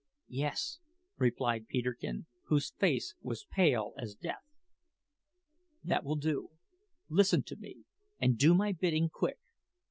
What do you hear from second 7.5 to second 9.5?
me, and do my bidding quick.